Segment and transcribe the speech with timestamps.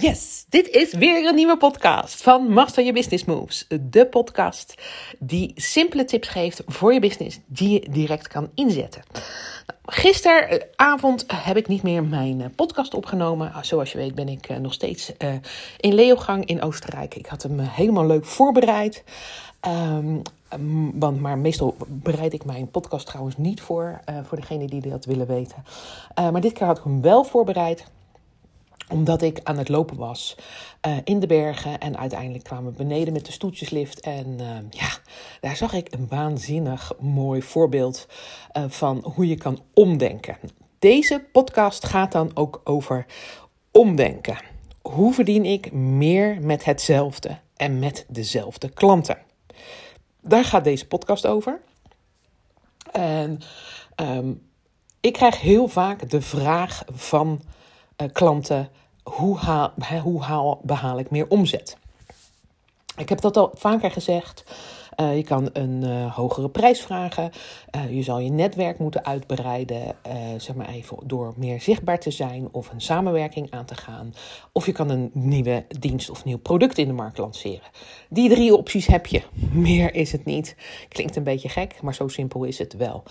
[0.00, 3.66] Yes, dit is weer een nieuwe podcast van Master Your Business Moves.
[3.80, 4.74] De podcast
[5.18, 9.02] die simpele tips geeft voor je business die je direct kan inzetten.
[9.66, 13.52] Nou, gisteravond heb ik niet meer mijn eh, podcast opgenomen.
[13.62, 15.34] Zoals je weet ben ik eh, nog steeds uh,
[15.80, 17.14] in Leogang in Oostenrijk.
[17.14, 19.04] Ik had hem helemaal leuk voorbereid.
[19.68, 20.22] Um,
[20.94, 25.26] want, maar meestal bereid ik mijn podcast trouwens niet voor, voor degenen die dat willen
[25.26, 25.64] weten.
[26.14, 27.84] Maar dit keer had ik hem wel voorbereid
[28.88, 30.36] omdat ik aan het lopen was
[30.86, 31.78] uh, in de bergen.
[31.78, 34.00] En uiteindelijk kwamen we beneden met de stoetjeslift.
[34.00, 34.88] En uh, ja,
[35.40, 38.06] daar zag ik een waanzinnig mooi voorbeeld
[38.56, 40.36] uh, van hoe je kan omdenken.
[40.78, 43.06] Deze podcast gaat dan ook over
[43.70, 44.38] omdenken.
[44.82, 49.18] Hoe verdien ik meer met hetzelfde en met dezelfde klanten?
[50.20, 51.60] Daar gaat deze podcast over.
[52.92, 53.40] En
[53.96, 54.42] um,
[55.00, 57.42] ik krijg heel vaak de vraag van
[58.12, 58.68] klanten:
[59.02, 59.72] hoe, haal,
[60.02, 61.76] hoe haal, behaal ik meer omzet?
[62.96, 64.44] Ik heb dat al vaker gezegd.
[65.00, 67.30] Uh, je kan een uh, hogere prijs vragen.
[67.76, 69.96] Uh, je zal je netwerk moeten uitbreiden,
[70.36, 74.14] zeg maar even door meer zichtbaar te zijn of een samenwerking aan te gaan.
[74.52, 77.68] Of je kan een nieuwe dienst of nieuw product in de markt lanceren.
[78.08, 79.22] Die drie opties heb je.
[79.52, 80.56] Meer is het niet.
[80.88, 83.02] Klinkt een beetje gek, maar zo simpel is het wel.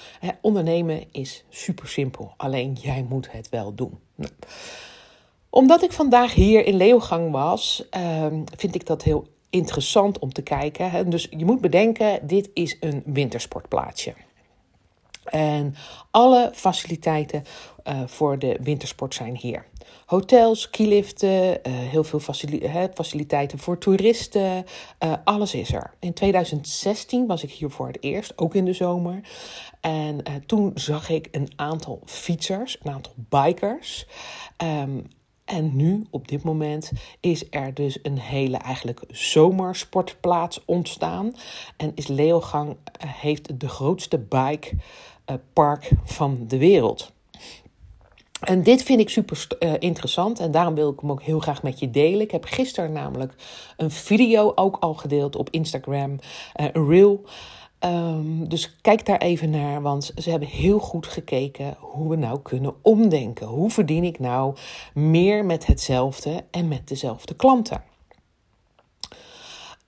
[0.42, 2.34] ondernemen is super simpel.
[2.38, 4.00] Alleen jij moet het wel doen.
[4.16, 4.32] Nou
[5.54, 8.26] omdat ik vandaag hier in Leeuwgang was, uh,
[8.56, 10.92] vind ik dat heel interessant om te kijken.
[10.92, 11.08] Hè.
[11.08, 14.14] Dus je moet bedenken, dit is een wintersportplaatsje.
[15.24, 15.76] En
[16.12, 17.44] alle faciliteiten
[17.88, 19.66] uh, voor de wintersport zijn hier.
[20.06, 24.66] Hotels, skiliften, uh, heel veel facili faciliteiten voor toeristen.
[25.04, 25.94] Uh, alles is er.
[26.00, 29.22] In 2016 was ik hier voor het eerst, ook in de zomer.
[29.82, 34.08] En toen zag ik een aantal fietsers, een aantal bikers.
[34.64, 35.08] Um,
[35.54, 41.36] en nu, op dit moment, is er dus een hele eigenlijk zomersportplaats ontstaan.
[41.78, 47.12] En is Leogang eh, heeft de grootste bikepark uh, van de wereld.
[48.40, 51.64] En dit vind ik super uh, interessant en daarom wil ik hem ook heel graag
[51.64, 52.22] met je delen.
[52.22, 53.34] Ik heb gisteren namelijk
[53.78, 56.20] een video ook al gedeeld op Instagram,
[56.54, 57.24] een reel.
[57.86, 62.40] Um, dus kijk daar even naar, want ze hebben heel goed gekeken hoe we nou
[62.40, 63.48] kunnen omdenken.
[63.48, 64.56] Hoe verdien ik nou
[64.94, 67.84] meer met hetzelfde en met dezelfde klanten?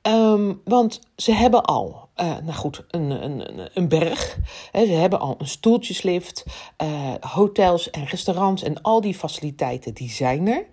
[0.02, 4.38] Um, want ze hebben al, uh, nou goed, een, een, een berg.
[4.72, 6.46] Ze hebben al een stoeltjeslift,
[6.84, 10.66] uh, hotels en restaurants en al die faciliteiten die zijn er.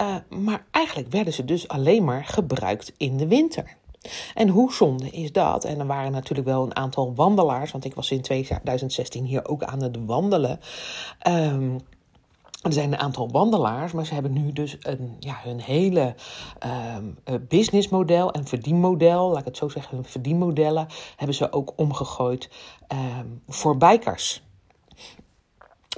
[0.00, 3.76] Uh, maar eigenlijk werden ze dus alleen maar gebruikt in de winter.
[4.34, 5.64] En hoe zonde is dat?
[5.64, 9.62] En er waren natuurlijk wel een aantal wandelaars, want ik was in 2016 hier ook
[9.62, 10.60] aan het wandelen.
[11.28, 11.80] Um,
[12.62, 16.14] er zijn een aantal wandelaars, maar ze hebben nu dus een, ja, hun hele
[16.96, 20.86] um, businessmodel en verdienmodel, laat ik het zo zeggen, hun verdienmodellen
[21.16, 22.50] hebben ze ook omgegooid
[22.92, 24.42] um, voor bikers.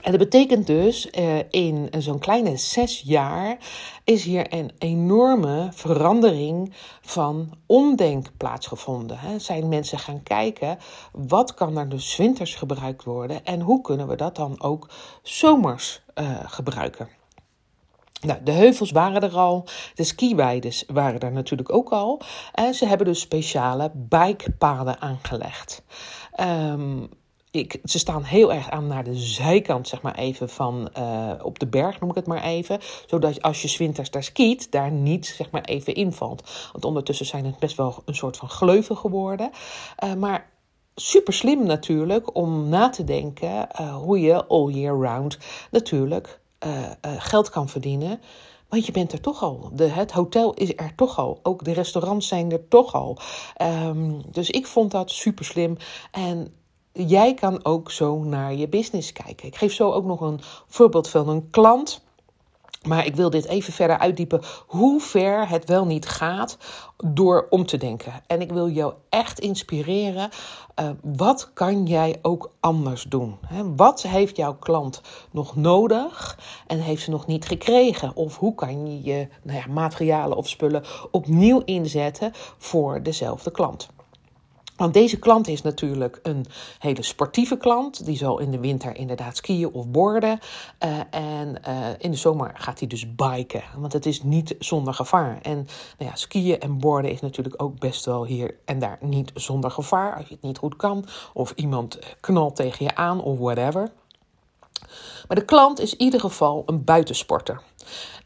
[0.02, 3.56] En dat betekent dus, uh, in zo'n kleine zes jaar
[4.04, 9.40] is hier een enorme verandering van omdenk plaatsgevonden.
[9.40, 10.78] Zijn mensen gaan kijken,
[11.12, 14.90] wat kan er dus winters gebruikt worden en hoe kunnen we dat dan ook
[15.22, 17.08] zomers uh, gebruiken.
[18.20, 19.64] Nou, de heuvels waren er al,
[19.94, 22.20] de skiweides waren er natuurlijk ook al.
[22.52, 25.82] En ze hebben dus speciale bikepaden aangelegd.
[26.40, 27.08] Um,
[27.50, 31.58] ik, ze staan heel erg aan naar de zijkant, zeg maar even, van uh, op
[31.58, 32.78] de berg, noem ik het maar even.
[33.06, 36.68] Zodat als je zwinters daar skiet, daar niet, zeg maar, even invalt.
[36.72, 39.50] Want ondertussen zijn het best wel een soort van gleuven geworden.
[40.04, 40.50] Uh, maar
[40.94, 45.38] super slim natuurlijk om na te denken uh, hoe je all year round
[45.70, 46.38] natuurlijk
[47.02, 48.20] geld kan verdienen.
[48.68, 49.70] Want je bent er toch al.
[49.72, 51.40] De, het hotel is er toch al.
[51.42, 53.18] Ook de restaurants zijn er toch al.
[53.62, 55.76] Um, dus ik vond dat super slim.
[56.10, 56.54] En
[56.92, 59.46] jij kan ook zo naar je business kijken.
[59.46, 62.02] Ik geef zo ook nog een voorbeeld van een klant.
[62.86, 66.58] Maar ik wil dit even verder uitdiepen hoe ver het wel niet gaat
[67.04, 68.12] door om te denken.
[68.26, 70.30] En ik wil jou echt inspireren.
[70.80, 73.38] Uh, wat kan jij ook anders doen?
[73.76, 75.00] Wat heeft jouw klant
[75.30, 78.16] nog nodig en heeft ze nog niet gekregen?
[78.16, 83.88] Of hoe kan je je nou ja, materialen of spullen opnieuw inzetten voor dezelfde klant?
[84.80, 86.46] Want deze klant is natuurlijk een
[86.78, 88.04] hele sportieve klant.
[88.04, 90.38] Die zal in de winter inderdaad skiën of borden.
[90.84, 93.62] Uh, en uh, in de zomer gaat hij dus biken.
[93.76, 95.38] Want het is niet zonder gevaar.
[95.42, 95.56] En
[95.98, 99.70] nou ja, skiën en borden is natuurlijk ook best wel hier en daar niet zonder
[99.70, 100.16] gevaar.
[100.16, 101.04] Als je het niet goed kan.
[101.32, 103.92] Of iemand knalt tegen je aan of whatever.
[105.28, 107.62] Maar de klant is in ieder geval een buitensporter.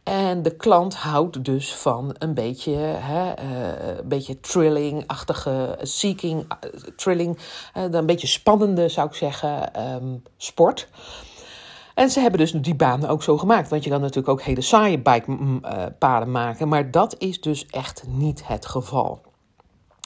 [0.02, 6.82] En de klant houdt dus van een beetje, hè, uh, een beetje trilling-achtige, seeking, uh,
[6.96, 7.38] trilling,
[7.76, 10.88] uh, een beetje spannende zou ik zeggen, um, sport.
[11.94, 13.68] En ze hebben dus die banen ook zo gemaakt.
[13.68, 16.68] Want je kan natuurlijk ook hele saaie bikepaden maken.
[16.68, 19.20] Maar dat is dus echt niet het geval.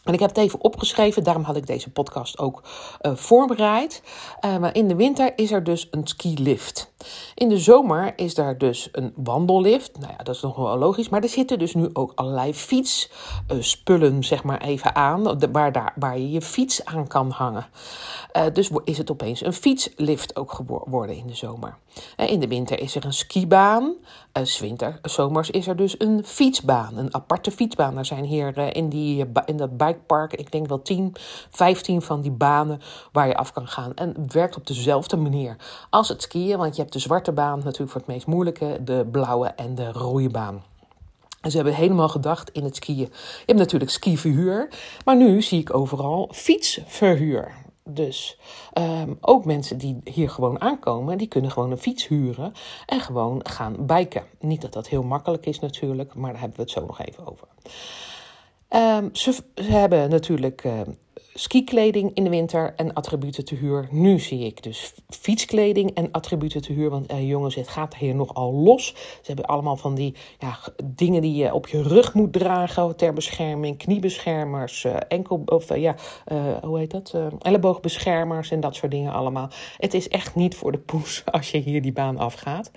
[0.09, 2.63] En ik heb het even opgeschreven, daarom had ik deze podcast ook
[3.03, 4.03] uh, voorbereid.
[4.45, 6.93] Uh, maar in de winter is er dus een skilift.
[7.35, 9.99] In de zomer is daar dus een wandellift.
[9.99, 11.09] Nou ja, dat is nog wel logisch.
[11.09, 15.51] Maar er zitten dus nu ook allerlei fietsspullen, uh, zeg maar even aan.
[15.53, 17.67] Waar, daar, waar je je fiets aan kan hangen.
[18.53, 21.77] dus is het opeens een fietslift ook geworden in de zomer.
[22.17, 23.95] in de winter is er een skibaan.
[24.61, 26.97] Winter, zomers is er dus een fietsbaan.
[26.97, 27.99] Een aparte fietsbaan.
[27.99, 30.33] Er zijn hier in, die, in dat bike park.
[30.33, 31.15] Ik denk wel 10,
[31.50, 32.81] 15 van die banen
[33.12, 33.95] waar je af kan gaan.
[33.95, 35.56] En het werkt op dezelfde manier
[35.91, 36.59] als het skiën.
[36.59, 39.93] Want je hebt de zwarte baan natuurlijk voor het meest moeilijke, de blauwe en de
[39.93, 40.62] rode baan.
[41.41, 42.97] En ze hebben helemaal gedacht in het skiën.
[42.97, 44.69] Je hebt natuurlijk skiverhuur,
[45.05, 47.55] maar nu zie ik overal fietsverhuur.
[47.91, 48.39] Dus
[48.79, 52.53] um, ook mensen die hier gewoon aankomen, die kunnen gewoon een fiets huren
[52.87, 54.25] en gewoon gaan biken.
[54.41, 57.27] Niet dat dat heel makkelijk is natuurlijk, maar daar hebben we het zo nog even
[57.27, 57.49] over.
[58.76, 60.81] Um, ze, hebben natuurlijk uh,
[61.35, 63.88] skikleding in de winter en attributen te huur.
[63.91, 66.91] Nu zie ik dus fietskleding en attributen te huur.
[66.91, 68.87] Want uh, jongens, het gaat hier nogal los.
[68.97, 73.12] Ze hebben allemaal van die ja, dingen die je op je rug moet dragen ter
[73.12, 73.79] bescherming.
[73.79, 75.94] Kniebeschermers, uh, enkel, of ja,
[76.62, 77.14] hoe heet dat?
[77.38, 79.49] elleboogbeschermers en dat soort dingen allemaal.
[79.79, 82.71] Het is echt niet voor de poes als je hier die baan afgaat.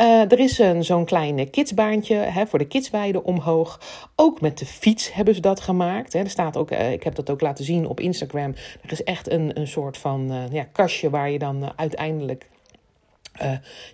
[0.00, 3.80] Uh, er is een, zo'n klein kidsbaantje hè, voor de kidsweide omhoog.
[4.16, 6.12] Ook met de fiets hebben ze dat gemaakt.
[6.12, 6.18] Hè.
[6.18, 8.54] Er staat ook, uh, ik heb dat ook laten zien op Instagram.
[8.82, 12.50] Er is echt een, een soort van ja, kastje waar je dan uiteindelijk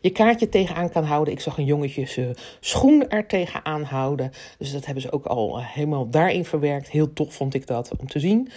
[0.00, 1.32] je kaartje tegenaan kan houden.
[1.32, 4.30] Ik zag een jongetje zijn schoen er tegenaan houden.
[4.58, 6.90] Dus dat hebben ze ook al helemaal daarin verwerkt.
[6.90, 8.48] Heel tof vond ik dat om te zien.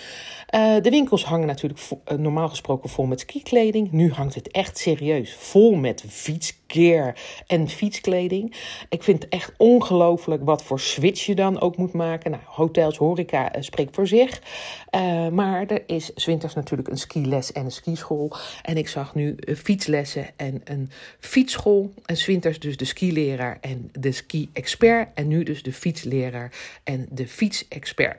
[0.82, 1.80] De winkels hangen natuurlijk
[2.18, 3.92] normaal gesproken vol met skikleding.
[3.92, 6.04] Nu hangt het echt serieus vol met
[6.72, 7.16] fietsgear
[7.48, 8.56] en fietskleding.
[8.90, 12.32] Ik vind het echt ongelooflijk wat voor switch je dan ook moet maken.
[12.32, 14.42] Nou, hotels, horeca spreekt voor zich.
[15.32, 18.32] maar er is zwinters natuurlijk een skiles en een skischool.
[18.62, 20.90] En ik zag nu fietslessen en een
[21.20, 21.94] fietsschool.
[22.06, 25.10] En zwinters dus de skileraar en de ski-expert.
[25.14, 26.52] En nu dus de fietsleraar
[26.84, 28.18] en de fietsexpert.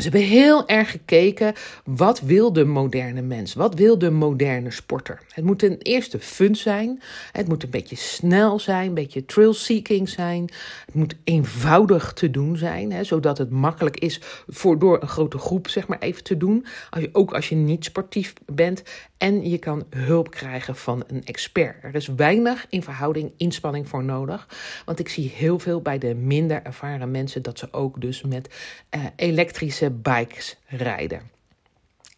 [0.00, 1.54] Ze hebben heel erg gekeken,
[1.84, 3.54] wat wil de moderne mens?
[3.54, 5.22] Wat wil de moderne sporter?
[5.28, 7.02] Het moet ten eerste fun zijn.
[7.32, 10.48] Het moet een beetje snel zijn, een beetje thrill-seeking zijn.
[10.86, 15.38] Het moet eenvoudig te doen zijn, hè, zodat het makkelijk is voor door een grote
[15.38, 16.66] groep zeg maar even te doen.
[16.90, 18.82] Als je, ook als je niet sportief bent.
[19.20, 21.84] En je kan hulp krijgen van een expert.
[21.84, 24.48] Er is weinig in verhouding inspanning voor nodig.
[24.84, 28.54] Want ik zie heel veel bij de minder ervaren mensen dat ze ook dus met
[28.96, 31.20] uh, elektrische bikes rijden.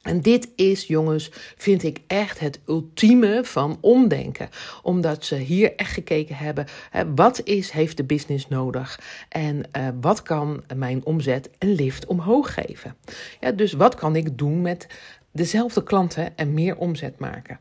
[0.02, 4.48] En dit is, jongens, vind ik echt het ultieme van omdenken.
[4.82, 9.00] Omdat ze hier echt gekeken hebben, hè, wat is, heeft de business nodig?
[9.28, 12.96] En uh, wat kan mijn omzet een lift omhoog geven?
[13.40, 14.86] Ja, dus wat kan ik doen met
[15.32, 17.58] dezelfde klanten en meer omzet maken.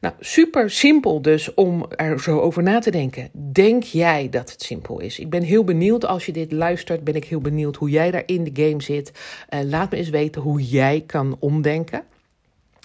[0.00, 3.30] Nou, super simpel dus om er zo over na te denken.
[3.32, 5.18] Denk jij dat het simpel is?
[5.18, 8.22] Ik ben heel benieuwd als je dit luistert, ben ik heel benieuwd hoe jij daar
[8.26, 9.12] in de game zit.
[9.50, 12.02] Uh, laat me eens weten hoe jij kan omdenken.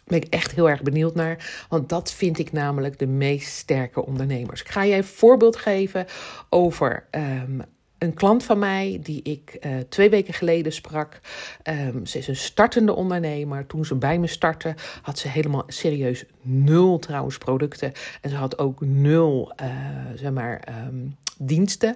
[0.06, 1.66] Ben ik echt heel erg benieuwd naar.
[1.70, 4.62] Want dat vind ik namelijk de meest sterke ondernemers.
[4.62, 6.06] Ik ga je een voorbeeld geven
[6.50, 7.62] over um,
[8.02, 11.20] een klant van mij die ik uh, twee weken geleden sprak.
[11.64, 13.68] Um, ze is een startende ondernemer.
[13.68, 17.92] Toen ze bij me startte, had ze helemaal serieus nul trouwens producten.
[18.22, 19.68] En ze had ook nul, uh,
[20.16, 20.68] zeg maar.
[20.88, 21.96] Um, diensten.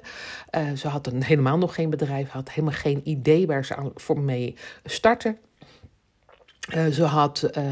[0.57, 4.19] Uh, ze had helemaal nog geen bedrijf, had helemaal geen idee waar ze aan, voor
[4.19, 5.37] mee starten.
[6.73, 7.63] Uh, ze had uh,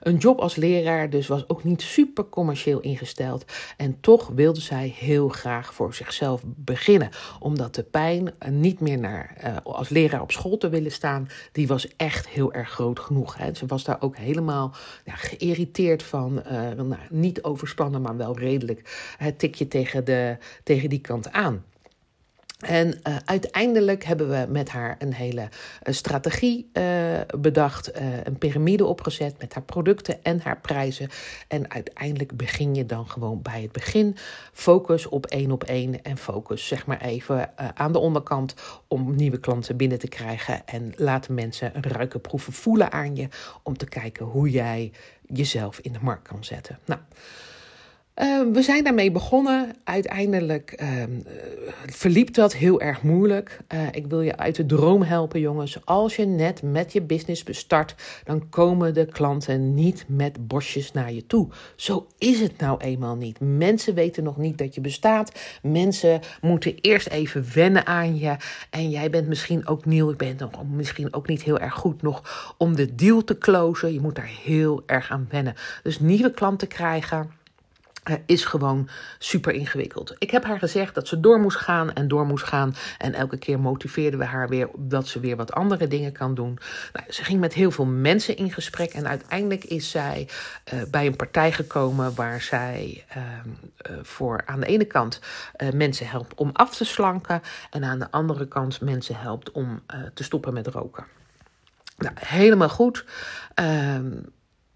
[0.00, 3.44] een job als leraar, dus was ook niet super commercieel ingesteld.
[3.76, 7.10] En toch wilde zij heel graag voor zichzelf beginnen.
[7.38, 11.66] Omdat de pijn uh, niet meer naar, als leraar op school te willen staan, die
[11.66, 13.36] was echt heel erg groot genoeg.
[13.36, 13.54] Hè.
[13.54, 16.42] Ze was daar ook helemaal ja, geïrriteerd van.
[16.76, 21.64] nou, niet overspannen, maar wel redelijk het tikje tegen, de, tegen die kant aan.
[22.60, 27.90] En uh, uiteindelijk hebben we met haar een hele uh, strategie uh, bedacht,
[28.24, 31.08] een piramide opgezet met haar producten en haar prijzen.
[31.48, 34.16] En uiteindelijk begin je dan gewoon bij het begin.
[34.52, 38.54] Focus op één op één en focus zeg maar even aan de onderkant
[38.88, 40.66] om nieuwe klanten binnen te krijgen.
[40.66, 43.28] En laten mensen ruiken, proeven, voelen aan je
[43.62, 44.92] om te kijken hoe jij
[45.26, 46.78] jezelf in de markt kan zetten.
[46.84, 47.00] Nou.
[48.16, 49.72] Uh, we zijn daarmee begonnen.
[49.84, 50.88] Uiteindelijk uh,
[51.86, 53.58] verliep dat heel erg moeilijk.
[53.74, 55.86] Uh, ik wil je uit de droom helpen, jongens.
[55.86, 61.12] Als je net met je business bestart, dan komen de klanten niet met bosjes naar
[61.12, 61.48] je toe.
[61.76, 63.40] Zo is het nou eenmaal niet.
[63.40, 65.32] Mensen weten nog niet dat je bestaat.
[65.62, 68.36] Mensen moeten eerst even wennen aan je.
[68.70, 70.10] En jij bent misschien ook nieuw.
[70.10, 70.36] Ik ben
[70.70, 73.92] misschien ook niet heel erg goed nog om de deal te closen.
[73.92, 75.54] Je moet daar heel erg aan wennen.
[75.82, 77.38] Dus nieuwe klanten krijgen
[78.08, 78.88] uh, is gewoon
[79.18, 80.14] super ingewikkeld.
[80.18, 82.74] Ik heb haar gezegd dat ze door moest gaan en door moest gaan.
[82.98, 86.58] En elke keer motiveerden we haar weer dat ze weer wat andere dingen kan doen.
[86.92, 88.92] Nou, ze ging met heel veel mensen in gesprek.
[88.92, 90.28] En uiteindelijk is zij
[90.74, 93.22] uh, bij een partij gekomen waar zij uh,
[94.02, 95.20] voor aan de ene kant
[95.74, 97.42] mensen helpt om af te slanken.
[97.70, 99.82] En aan de andere kant mensen helpt om
[100.14, 101.04] te stoppen met roken.
[102.00, 103.04] Nou, helemaal goed.
[103.54, 104.10] Ehm,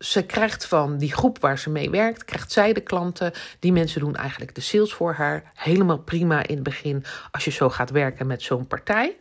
[0.05, 3.33] ze krijgt van die groep waar ze mee werkt, krijgt zij de klanten.
[3.59, 5.53] Die mensen doen eigenlijk de sales voor haar.
[5.55, 9.17] Helemaal prima in het begin als je zo gaat werken met zo'n partij.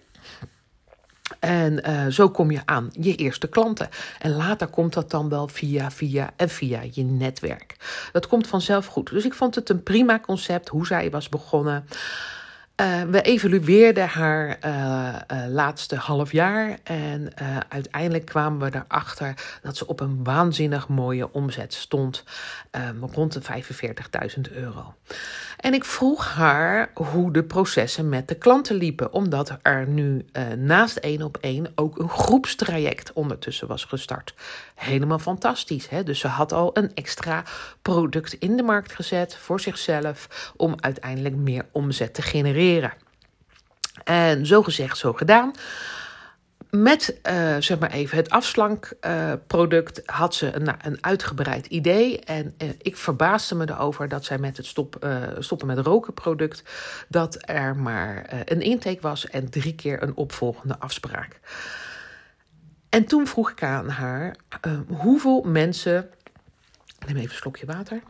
[1.39, 3.89] En uh, zo kom je aan je eerste klanten.
[4.19, 7.75] En later komt dat dan wel via, via en via je netwerk.
[8.11, 9.09] Dat komt vanzelf goed.
[9.09, 11.85] Dus ik vond het een prima concept hoe zij was begonnen.
[12.81, 15.15] Uh, we evalueerden haar uh,
[15.47, 17.29] laatste half jaar en
[17.69, 22.23] uiteindelijk kwamen we erachter dat ze op een waanzinnig mooie omzet stond,
[23.11, 24.93] rond de 45.000 euro.
[25.57, 30.25] En ik vroeg haar hoe de processen met de klanten liepen, omdat er nu
[30.57, 34.33] naast één op één ook een groepstraject ondertussen was gestart.
[34.83, 35.89] Helemaal fantastisch.
[35.89, 36.03] Hè?
[36.03, 37.43] Dus ze had al een extra
[37.81, 42.93] product in de markt gezet voor zichzelf om uiteindelijk meer omzet te genereren.
[44.03, 45.51] En zo gezegd, zo gedaan.
[46.69, 52.19] Met uh, zeg maar even het afslankproduct uh, had ze een, een uitgebreid idee.
[52.19, 55.07] En uh, ik verbaasde me erover dat zij met het stop,
[55.39, 56.63] stoppen met roken product.
[57.07, 61.39] dat er maar een intake was en drie keer een opvolgende afspraak.
[62.93, 64.35] En toen vroeg ik aan haar
[64.87, 66.09] hoeveel mensen.
[67.05, 68.01] Neem even een slokje water.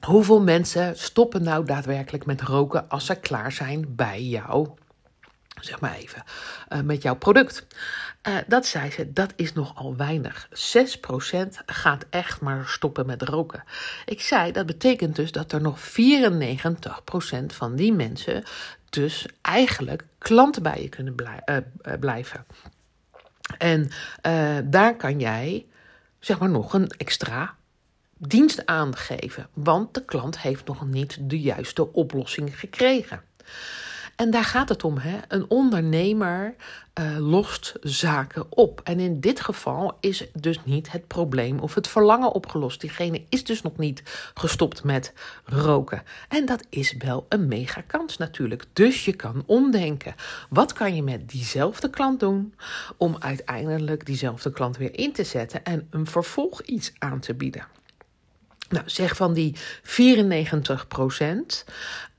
[0.00, 4.68] Hoeveel mensen stoppen nou daadwerkelijk met roken als ze klaar zijn bij jou?
[5.66, 6.22] Zeg maar even,
[6.68, 7.66] uh, met jouw product.
[8.28, 10.48] Uh, dat zei ze, dat is nogal weinig.
[10.48, 10.52] 6%
[11.66, 13.64] gaat echt maar stoppen met roken.
[14.04, 15.82] Ik zei, dat betekent dus dat er nog 94%
[17.46, 18.44] van die mensen
[18.90, 21.14] dus eigenlijk klanten bij je kunnen
[21.46, 21.56] uh,
[22.00, 22.46] blijven.
[23.58, 23.90] En
[24.64, 25.66] daar kan jij,
[26.18, 27.54] zeg maar, nog een extra
[28.18, 33.22] dienst aangeven, want de klant heeft nog niet de juiste oplossing gekregen.
[34.16, 34.98] En daar gaat het om.
[34.98, 35.18] Hè?
[35.28, 36.54] Een ondernemer
[37.00, 38.80] uh, lost zaken op.
[38.84, 42.80] En in dit geval is dus niet het probleem of het verlangen opgelost.
[42.80, 44.02] Diegene is dus nog niet
[44.34, 45.12] gestopt met
[45.44, 46.02] roken.
[46.28, 48.64] En dat is wel een mega kans natuurlijk.
[48.72, 50.14] Dus je kan omdenken.
[50.48, 52.54] Wat kan je met diezelfde klant doen
[52.96, 57.75] om uiteindelijk diezelfde klant weer in te zetten en een vervolg iets aan te bieden?
[58.68, 61.64] Nou, zeg van die 94 procent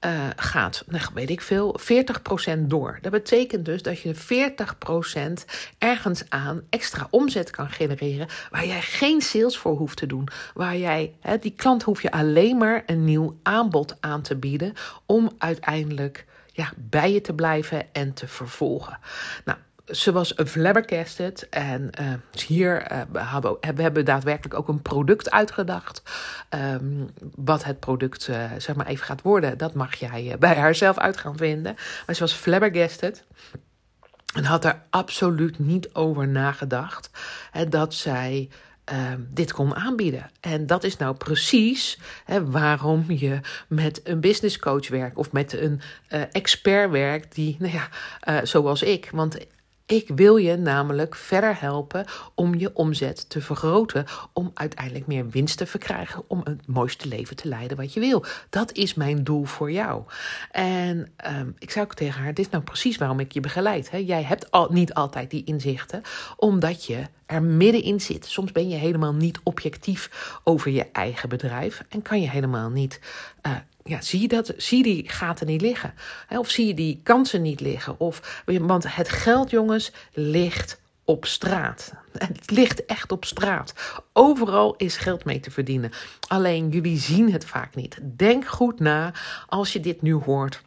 [0.06, 3.00] uh, gaat, nou, weet ik veel, 40 procent door.
[3.02, 5.46] Dat betekent dus dat je 40 procent
[5.78, 10.28] ergens aan extra omzet kan genereren, waar jij geen sales voor hoeft te doen.
[10.54, 14.74] Waar jij, hè, die klant hoef je alleen maar een nieuw aanbod aan te bieden
[15.06, 19.00] om uiteindelijk ja, bij je te blijven en te vervolgen.
[19.46, 19.58] Nou,
[19.88, 21.50] ze was flabbergasted.
[21.50, 22.14] En uh,
[22.46, 22.98] hier uh,
[23.32, 26.02] hebben, we hebben daadwerkelijk ook een product uitgedacht.
[26.50, 30.98] Um, wat het product uh, zeg maar even gaat worden, dat mag jij bij haarzelf
[30.98, 31.76] uit gaan vinden.
[32.06, 33.24] Maar ze was flabbergasted.
[34.34, 37.10] En had er absoluut niet over nagedacht
[37.52, 38.50] hè, dat zij
[38.92, 38.98] uh,
[39.30, 40.30] dit kon aanbieden.
[40.40, 45.54] En dat is nou precies hè, waarom je met een business coach werkt of met
[45.54, 45.82] een
[46.32, 49.10] expert werkt die, nou ja, zoals ik.
[49.12, 49.38] Want
[49.88, 55.58] ik wil je namelijk verder helpen om je omzet te vergroten, om uiteindelijk meer winst
[55.58, 58.26] te verkrijgen, om het mooiste leven te leiden wat je wil.
[58.50, 60.04] Dat is mijn doel voor jou.
[60.52, 63.90] En um, ik zou ook tegen haar, dit is nou precies waarom ik je begeleid.
[63.92, 63.98] Hè?
[63.98, 66.02] Jij hebt al, niet altijd die inzichten,
[66.38, 68.26] omdat je er middenin zit.
[68.26, 73.00] Soms ben je helemaal niet objectief over je eigen bedrijf en kan je helemaal niet
[73.46, 73.56] uh,
[73.88, 74.54] ja, zie je dat?
[74.58, 75.94] Zie die gaten niet liggen?
[76.30, 78.00] Of zie je die kansen niet liggen?
[78.00, 81.94] Of, want het geld, jongens, ligt op straat.
[82.18, 83.74] Het ligt echt op straat.
[84.14, 85.92] Overal is geld mee te verdienen.
[86.28, 88.00] Alleen jullie zien het vaak niet.
[88.02, 89.14] Denk goed na
[89.48, 90.62] als je dit nu hoort.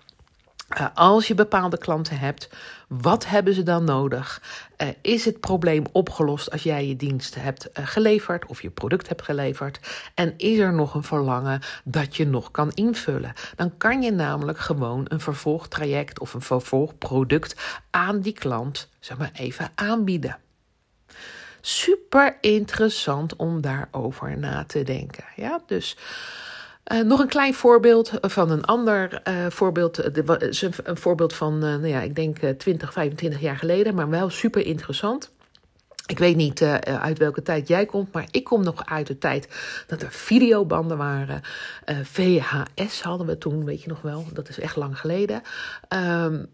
[0.79, 2.49] Uh, als je bepaalde klanten hebt,
[2.89, 4.43] wat hebben ze dan nodig?
[4.83, 9.09] Uh, is het probleem opgelost als jij je dienst hebt uh, geleverd of je product
[9.09, 9.81] hebt geleverd?
[10.15, 13.33] En is er nog een verlangen dat je nog kan invullen?
[13.57, 19.31] Dan kan je namelijk gewoon een vervolgtraject of een vervolgproduct aan die klant, zeg maar
[19.35, 20.39] even, aanbieden.
[21.61, 25.25] Super interessant om daarover na te denken.
[25.37, 25.97] Ja, dus.
[26.93, 30.15] Uh, nog een klein voorbeeld van een ander uh, voorbeeld.
[30.15, 30.53] De,
[30.85, 35.31] een voorbeeld van, nou ja, ik denk 20, 25 jaar geleden, maar wel super interessant.
[36.07, 39.49] Ik weet niet uit welke tijd jij komt, maar ik kom nog uit de tijd
[39.87, 41.41] dat er videobanden waren.
[42.03, 45.43] VHS hadden we toen, weet je nog wel, dat is echt lang geleden.
[45.89, 46.49] Um,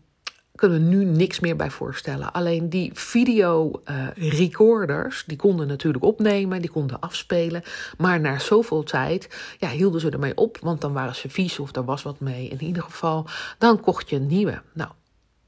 [0.57, 2.33] kunnen nu niks meer bij voorstellen.
[2.33, 7.63] Alleen die video uh, recorders, die konden natuurlijk opnemen, die konden afspelen.
[7.99, 11.77] Maar na zoveel tijd ja, hielden ze ermee op, want dan waren ze vies of
[11.77, 12.49] er was wat mee.
[12.49, 13.27] In ieder geval,
[13.59, 14.63] dan kocht je een nieuwe.
[14.73, 14.91] Nou,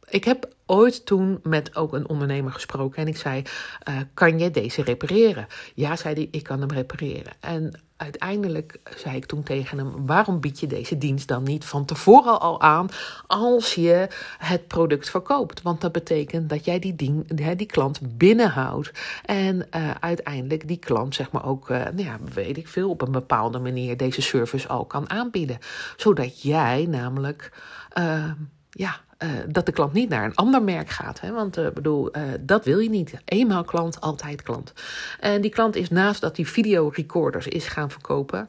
[0.08, 3.42] ik heb ooit toen met ook een ondernemer gesproken en ik zei:
[3.88, 5.46] uh, Kan je deze repareren?
[5.74, 7.32] Ja, zei hij, ik kan hem repareren.
[7.40, 11.84] En uiteindelijk zei ik toen tegen hem: waarom bied je deze dienst dan niet van
[11.84, 12.88] tevoren al aan
[13.26, 15.62] als je het product verkoopt?
[15.62, 18.92] Want dat betekent dat jij die, ding, die klant binnenhoudt
[19.24, 23.02] en uh, uiteindelijk die klant, zeg maar ook, uh, nou ja, weet ik veel, op
[23.02, 25.58] een bepaalde manier deze service al kan aanbieden.
[25.96, 27.52] Zodat jij namelijk.
[27.98, 28.30] Uh,
[28.70, 31.20] ja, uh, dat de klant niet naar een ander merk gaat.
[31.20, 31.32] Hè?
[31.32, 33.14] Want uh, bedoel, uh, dat wil je niet.
[33.24, 34.72] Eenmaal klant, altijd klant.
[35.20, 38.48] En die klant is naast dat die videorecorders is gaan verkopen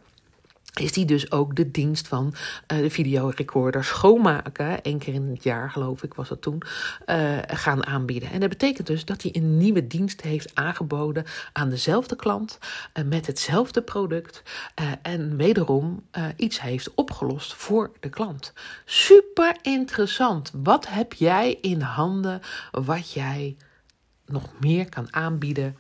[0.74, 2.34] is die dus ook de dienst van
[2.72, 6.62] uh, de videorecorder schoonmaken, één keer in het jaar geloof ik was dat toen,
[7.06, 8.32] uh, gaan aanbieden.
[8.32, 12.58] En dat betekent dus dat hij een nieuwe dienst heeft aangeboden aan dezelfde klant,
[12.94, 14.44] uh, met hetzelfde product
[15.02, 18.54] en wederom iets heeft opgelost voor de klant.
[18.86, 20.52] Super interessant.
[20.64, 23.58] Wat heb jij in handen wat jij
[24.26, 25.76] nog meer kan aanbieden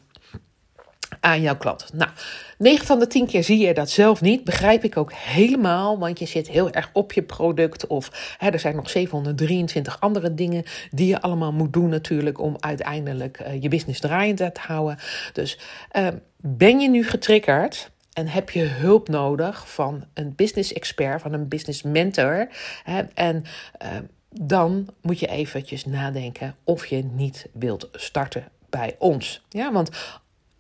[1.19, 1.89] aan jouw klant.
[1.93, 2.11] Nou,
[2.57, 4.43] 9 van de 10 keer zie je dat zelf niet.
[4.43, 7.87] Begrijp ik ook helemaal, want je zit heel erg op je product.
[7.87, 12.55] Of hè, er zijn nog 723 andere dingen die je allemaal moet doen, natuurlijk, om
[12.59, 14.97] uiteindelijk uh, je business draaiend te houden.
[15.33, 15.59] Dus
[15.97, 16.07] uh,
[16.37, 17.91] ben je nu getriggerd?
[18.13, 22.47] En heb je hulp nodig van een business expert, van een business mentor?
[22.83, 23.43] Hè, en
[23.83, 23.89] uh,
[24.29, 29.45] dan moet je eventjes nadenken of je niet wilt starten bij ons.
[29.49, 29.89] Ja, want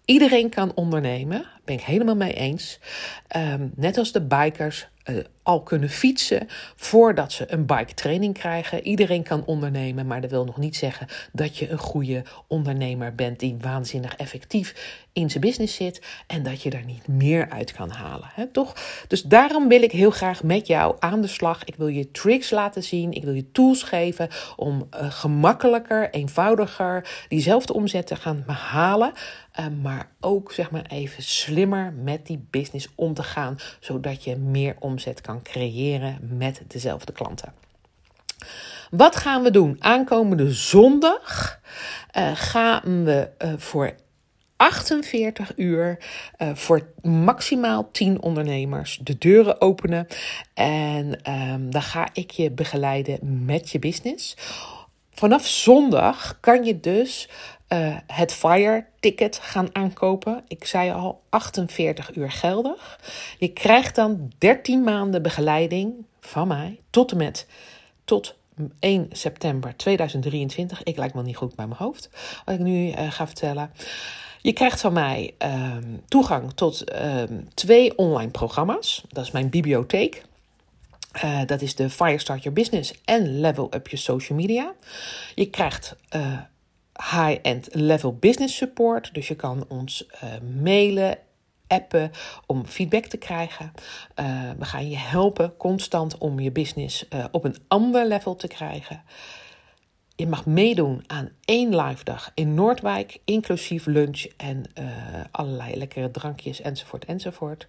[0.09, 2.79] Iedereen kan ondernemen, ben ik helemaal mee eens.
[3.37, 5.17] Um, net als de bikers uh,
[5.49, 8.83] al kunnen fietsen voordat ze een bike training krijgen.
[8.83, 13.39] Iedereen kan ondernemen, maar dat wil nog niet zeggen dat je een goede ondernemer bent
[13.39, 14.73] die waanzinnig effectief
[15.13, 18.29] in zijn business zit en dat je daar niet meer uit kan halen.
[18.33, 18.75] Hè, toch?
[19.07, 21.63] Dus daarom wil ik heel graag met jou aan de slag.
[21.63, 27.25] Ik wil je tricks laten zien, ik wil je tools geven om uh, gemakkelijker, eenvoudiger
[27.27, 29.11] diezelfde omzet te gaan behalen.
[29.59, 34.35] Uh, maar ook zeg maar even slimmer met die business om te gaan, zodat je
[34.35, 37.53] meer omzet kan creëren met dezelfde klanten.
[38.91, 39.75] Wat gaan we doen?
[39.79, 41.59] Aankomende zondag
[42.17, 43.95] uh, gaan we uh, voor
[44.55, 45.97] 48 uur
[46.37, 50.07] uh, voor maximaal 10 ondernemers de deuren openen.
[50.53, 54.37] En um, dan ga ik je begeleiden met je business.
[55.13, 57.29] Vanaf zondag kan je dus
[57.69, 60.43] uh, het Fire ticket gaan aankopen.
[60.47, 62.99] Ik zei al 48 uur geldig.
[63.37, 67.47] Je krijgt dan 13 maanden begeleiding van mij tot en met
[68.05, 68.35] tot
[68.79, 70.83] 1 september 2023.
[70.83, 72.09] Ik lijkt me niet goed bij mijn hoofd
[72.45, 73.71] wat ik nu uh, ga vertellen.
[74.41, 75.77] Je krijgt van mij uh,
[76.07, 79.03] toegang tot uh, twee online programma's.
[79.09, 80.23] Dat is mijn bibliotheek.
[81.23, 84.73] Uh, dat is de Firestart Your Business en Level Up Your Social Media.
[85.35, 85.95] Je krijgt
[86.99, 89.13] high-end level business support.
[89.13, 90.29] Dus je kan ons uh,
[90.61, 91.17] mailen,
[91.67, 92.11] appen
[92.45, 93.71] om feedback te krijgen.
[94.15, 98.47] Uh, we gaan je helpen constant om je business uh, op een ander level te
[98.47, 99.03] krijgen.
[100.15, 104.63] Je mag meedoen aan één live dag in Noordwijk, inclusief lunch en
[105.31, 107.67] allerlei lekkere drankjes enzovoort enzovoort.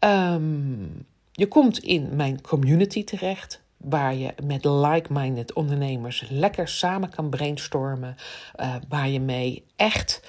[0.00, 7.28] Um, je komt in mijn community terecht waar je met like-minded ondernemers lekker samen kan
[7.28, 8.16] brainstormen,
[8.60, 10.20] uh, waar je mee echt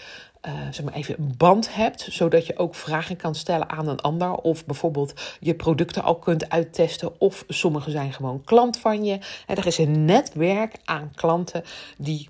[0.47, 3.99] uh, zeg maar even een band hebt, zodat je ook vragen kan stellen aan een
[3.99, 4.31] ander.
[4.31, 7.19] Of bijvoorbeeld je producten al kunt uittesten.
[7.19, 9.19] Of sommige zijn gewoon klant van je.
[9.47, 11.63] En er is een netwerk aan klanten
[11.97, 12.29] die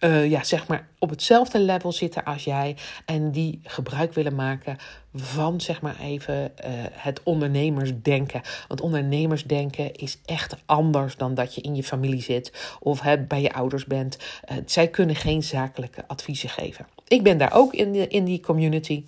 [0.00, 4.76] uh, ja, zeg maar op hetzelfde level zitten als jij en die gebruik willen maken
[5.14, 8.40] van zeg maar even uh, het ondernemersdenken.
[8.68, 13.42] Want ondernemersdenken is echt anders dan dat je in je familie zit of hè, bij
[13.42, 14.18] je ouders bent.
[14.50, 16.86] Uh, zij kunnen geen zakelijke adviezen geven.
[17.08, 19.04] Ik ben daar ook in, de, in die community.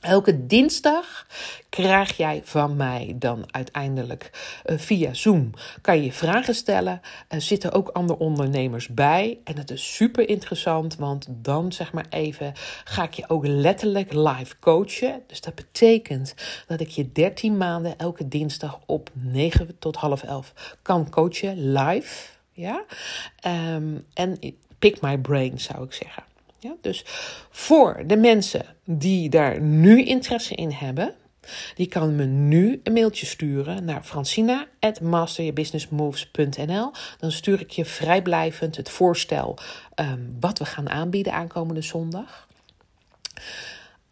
[0.00, 1.26] Elke dinsdag
[1.68, 4.30] krijg jij van mij dan uiteindelijk
[4.66, 5.50] uh, via Zoom.
[5.80, 7.00] Kan je vragen stellen.
[7.28, 9.38] Er zitten ook andere ondernemers bij.
[9.44, 12.52] En het is super interessant, want dan zeg maar even
[12.84, 15.22] ga ik je ook letterlijk live coachen.
[15.26, 16.34] Dus dat betekent
[16.66, 22.28] dat ik je 13 maanden elke dinsdag op 9 tot half 11 kan coachen live.
[22.52, 22.84] Ja?
[23.74, 24.38] Um, en
[24.78, 26.29] pick my brain zou ik zeggen.
[26.60, 27.02] Ja, dus
[27.50, 31.14] voor de mensen die daar nu interesse in hebben,
[31.74, 36.92] die kan me nu een mailtje sturen naar francina.masteryourbusinessmoves.nl.
[37.18, 39.58] Dan stuur ik je vrijblijvend het voorstel
[39.94, 42.48] um, wat we gaan aanbieden aankomende zondag.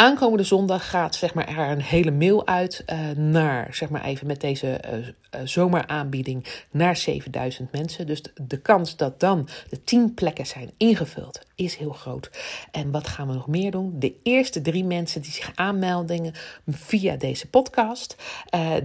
[0.01, 4.27] Aankomende zondag gaat zeg maar, er een hele mail uit uh, naar, zeg maar even
[4.27, 5.07] met deze uh, uh,
[5.45, 8.07] zomeraanbieding, naar 7000 mensen.
[8.07, 12.31] Dus de, kans dat dan de 10 plekken zijn ingevuld is heel groot.
[12.71, 13.99] En wat gaan we nog meer doen?
[13.99, 16.33] De eerste drie mensen die zich aanmelden
[16.67, 18.17] via deze podcast,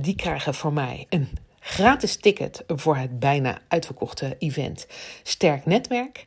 [0.02, 1.28] die krijgen van mij een
[1.60, 4.88] gratis ticket voor het bijna uitverkochte event
[5.23, 6.26] Sterk Netwerk.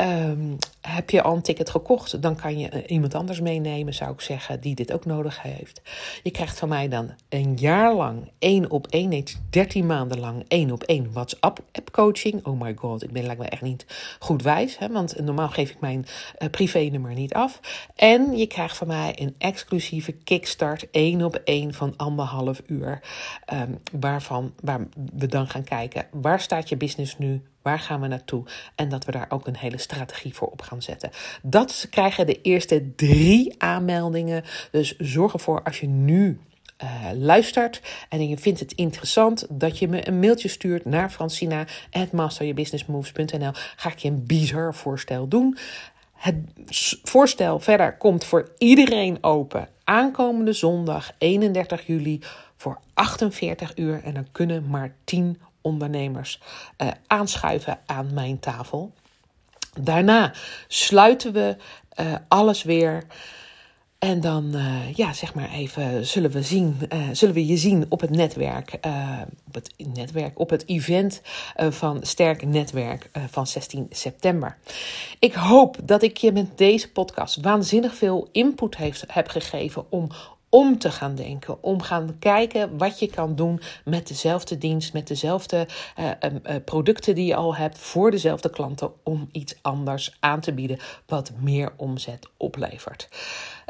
[0.00, 4.12] Um, heb je al een ticket gekocht, dan kan je eh, iemand anders meenemen, zou
[4.12, 5.82] ik zeggen, die dit ook nodig heeft.
[6.22, 10.44] Je krijgt van mij dan een jaar lang één op één, nee, 13 maanden lang
[10.48, 12.46] één op één WhatsApp-app coaching.
[12.46, 13.86] Oh my god, ik ben lijkt me echt niet
[14.18, 16.06] goed wijs, hè, want normaal geef ik mijn
[16.38, 17.60] uh, privé-nummer niet af.
[17.94, 23.00] En je krijgt van mij een exclusieve kickstart één op één van anderhalf uur,
[23.52, 28.06] um, waarvan waar we dan gaan kijken waar staat je business nu, Waar gaan we
[28.06, 28.44] naartoe?
[28.74, 31.10] En dat we daar ook een hele strategie voor op gaan zetten.
[31.42, 34.44] Dat krijgen de eerste drie aanmeldingen.
[34.70, 36.40] Dus zorg ervoor als je nu
[36.82, 43.52] uh, luistert en je vindt het interessant dat je me een mailtje stuurt naar francina@masteryourbusinessmoves.nl.
[43.76, 45.56] Ga ik je een bizar voorstel doen.
[46.12, 46.36] Het
[47.02, 49.68] voorstel verder komt voor iedereen open.
[49.84, 52.20] Aankomende zondag 31 juli
[52.56, 56.40] voor 48 uur en dan kunnen maar 10 ondernemers
[56.78, 58.92] uh, aanschuiven aan mijn tafel.
[59.80, 60.32] Daarna
[60.68, 61.56] sluiten we
[62.00, 63.06] uh, alles weer.
[63.98, 66.76] En dan, uh, ja, zeg maar even, zullen we, zien,
[67.12, 68.78] zullen we je zien op het netwerk,
[69.46, 71.22] op het netwerk, op het event
[71.56, 74.56] van Sterk Netwerk van 16 september.
[75.18, 80.10] Ik hoop dat ik je met deze podcast waanzinnig veel input heeft, heb gegeven om
[80.50, 81.62] om te gaan denken.
[81.62, 85.66] Om gaan kijken wat je kan doen met dezelfde dienst, met dezelfde
[85.98, 88.92] uh, uh, producten die je al hebt voor dezelfde klanten.
[89.02, 93.08] Om iets anders aan te bieden wat meer omzet oplevert.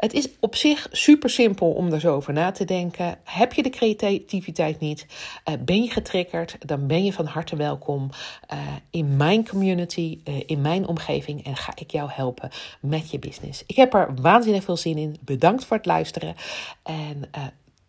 [0.01, 3.17] Het is op zich super simpel om er zo over na te denken.
[3.23, 5.05] Heb je de creativiteit niet?
[5.49, 6.57] Uh, ben je getriggerd?
[6.59, 8.09] Dan ben je van harte welkom
[8.53, 8.59] uh,
[8.89, 11.45] in mijn community, uh, in mijn omgeving.
[11.45, 13.63] En ga ik jou helpen met je business.
[13.67, 15.17] Ik heb er waanzinnig veel zin in.
[15.21, 16.35] Bedankt voor het luisteren.
[16.83, 17.29] En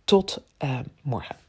[0.04, 0.42] tot
[1.02, 1.41] morgen.